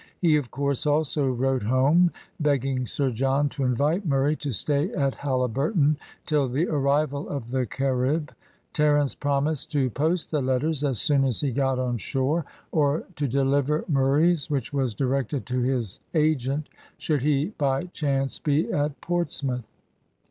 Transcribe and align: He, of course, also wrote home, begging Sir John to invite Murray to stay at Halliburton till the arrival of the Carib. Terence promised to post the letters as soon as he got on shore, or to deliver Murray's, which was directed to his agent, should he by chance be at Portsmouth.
He, 0.19 0.35
of 0.35 0.49
course, 0.49 0.87
also 0.87 1.27
wrote 1.27 1.61
home, 1.61 2.11
begging 2.39 2.87
Sir 2.87 3.11
John 3.11 3.49
to 3.49 3.63
invite 3.63 4.03
Murray 4.03 4.35
to 4.37 4.51
stay 4.51 4.91
at 4.93 5.13
Halliburton 5.13 5.95
till 6.25 6.47
the 6.47 6.67
arrival 6.69 7.29
of 7.29 7.51
the 7.51 7.67
Carib. 7.67 8.31
Terence 8.73 9.13
promised 9.13 9.71
to 9.73 9.91
post 9.91 10.31
the 10.31 10.41
letters 10.41 10.83
as 10.83 10.99
soon 10.99 11.23
as 11.23 11.41
he 11.41 11.51
got 11.51 11.77
on 11.77 11.99
shore, 11.99 12.45
or 12.71 13.03
to 13.15 13.27
deliver 13.27 13.85
Murray's, 13.87 14.49
which 14.49 14.73
was 14.73 14.95
directed 14.95 15.45
to 15.45 15.59
his 15.59 15.99
agent, 16.15 16.69
should 16.97 17.21
he 17.21 17.53
by 17.59 17.83
chance 17.83 18.39
be 18.39 18.73
at 18.73 18.99
Portsmouth. 19.01 19.67